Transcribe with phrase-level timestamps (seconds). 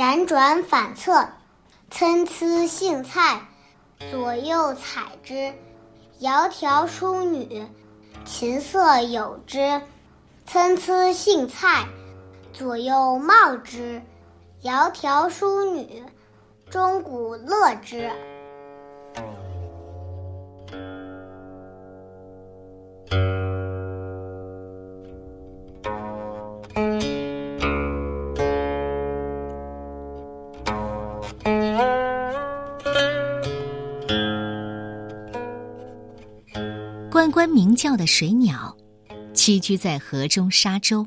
[0.00, 1.28] 辗转反侧。
[1.90, 3.42] 参差荇菜，
[4.10, 5.52] 左右采之。
[6.22, 7.66] 窈窕淑女，
[8.24, 9.82] 琴瑟友之。
[10.46, 11.86] 参差荇菜，
[12.54, 14.00] 左右芼之。
[14.62, 16.02] 窈窕淑女，
[16.70, 18.10] 钟鼓乐之。
[37.20, 38.74] 关关鸣叫的水鸟，
[39.34, 41.06] 栖居在河中沙洲。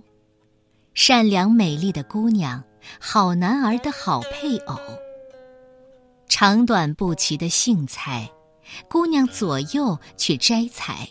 [0.94, 2.64] 善良美丽的姑娘，
[3.00, 4.78] 好男儿的好配偶。
[6.30, 8.30] 长短不齐的荇菜，
[8.88, 11.10] 姑娘左右去摘采。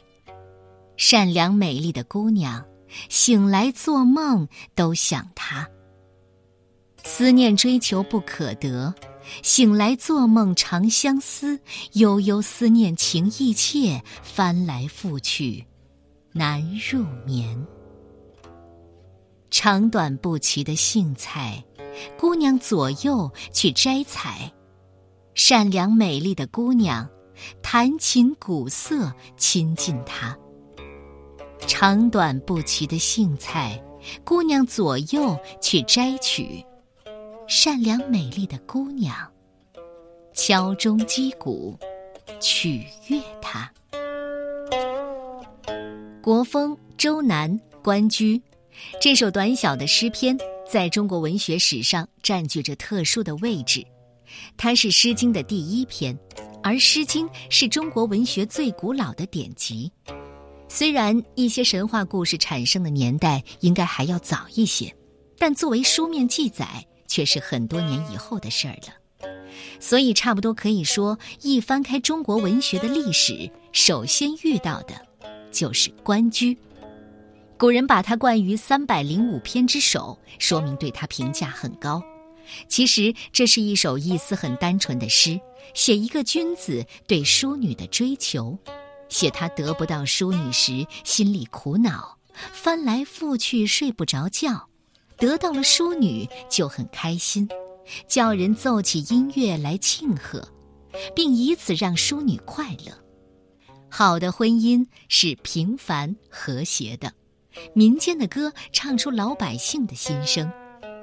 [0.96, 2.64] 善良美丽的姑娘，
[3.08, 5.68] 醒来做梦都想他。
[7.02, 8.94] 思念追求不可得。
[9.42, 11.58] 醒来做梦常相思，
[11.92, 15.64] 悠悠思念情意切，翻来覆去
[16.32, 17.66] 难入眠。
[19.50, 21.62] 长短不齐的荇菜，
[22.18, 24.50] 姑娘左右去摘采。
[25.34, 27.08] 善良美丽的姑娘，
[27.62, 30.36] 弹琴鼓瑟亲近他。
[31.66, 33.82] 长短不齐的荇菜，
[34.24, 36.64] 姑娘左右去摘取。
[37.48, 39.14] 善良美丽的姑娘，
[40.32, 41.76] 敲钟击鼓，
[42.40, 43.70] 取悦他。
[46.22, 47.50] 国风·周南·
[47.82, 48.40] 关雎，
[49.00, 50.38] 这首短小的诗篇
[50.68, 53.84] 在中国文学史上占据着特殊的位置。
[54.56, 56.16] 它是《诗经》的第一篇，
[56.62, 59.90] 而《诗经》是中国文学最古老的典籍。
[60.68, 64.94] 虽然一些神话故事产生的年代应该还要早一些，
[65.36, 66.86] 但作为书面记载。
[67.12, 69.28] 却是很多年以后的事儿了，
[69.78, 74.94] 所以差不多可以说，一翻开中国文学的历史，首先遇到的，
[75.50, 76.56] 就是关雎。
[77.58, 82.02] 古人把他冠于三百零五篇之首，说明对他评价很高。
[82.66, 85.38] 其实这是一首意思很单纯的诗，
[85.74, 88.58] 写一个君子对淑女的追求，
[89.10, 92.16] 写他得不到淑女时心里苦恼，
[92.54, 94.70] 翻来覆去睡不着觉。
[95.22, 97.48] 得到了淑女就很开心，
[98.08, 100.48] 叫人奏起音乐来庆贺，
[101.14, 102.92] 并以此让淑女快乐。
[103.88, 107.12] 好的婚姻是平凡和谐的，
[107.72, 110.50] 民间的歌唱出老百姓的心声，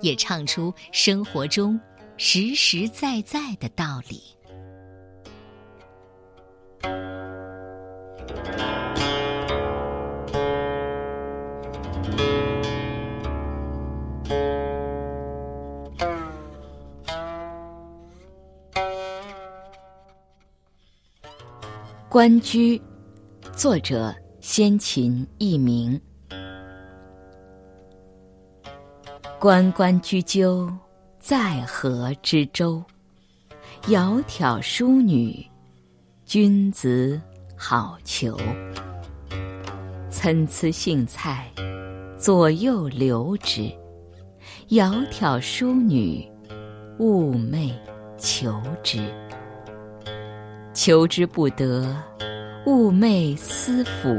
[0.01, 1.79] 也唱出生活中
[2.17, 4.21] 实实在在的道理。
[22.11, 22.81] 关雎，
[23.55, 24.11] 作者
[24.41, 26.01] 先秦佚名。
[29.39, 30.67] 关关雎鸠，
[31.19, 32.83] 在河之洲。
[33.83, 35.45] 窈窕淑女，
[36.25, 37.21] 君子
[37.55, 38.35] 好逑。
[40.09, 41.47] 参差荇菜，
[42.17, 43.71] 左右流之。
[44.69, 46.27] 窈窕淑女，
[46.97, 47.71] 寤寐
[48.17, 48.97] 求之。
[50.81, 51.93] 求之不得，
[52.65, 54.15] 寤寐思服。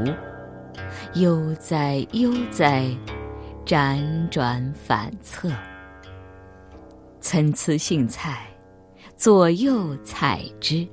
[1.15, 2.85] 悠哉悠哉，
[3.65, 5.49] 辗转反侧。
[7.19, 8.45] 参差荇菜，
[9.17, 10.87] 左右采之。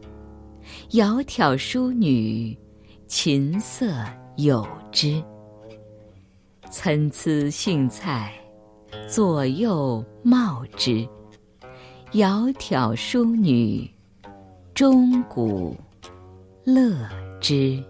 [0.89, 2.59] 窈窕淑女，
[3.07, 3.93] 琴瑟
[4.39, 5.23] 友之。
[6.71, 8.33] 参差荇菜，
[9.07, 11.07] 左右芼之。
[12.13, 13.87] 窈窕淑女。
[14.79, 15.75] 钟鼓
[16.63, 16.97] 乐
[17.41, 17.83] 之。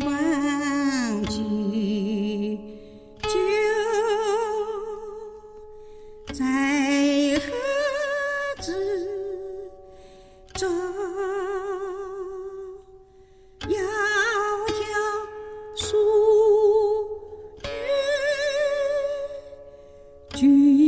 [0.00, 0.13] 关
[13.60, 14.82] 窈窕
[15.74, 15.84] 淑
[17.62, 17.66] 女，
[20.34, 20.83] 君。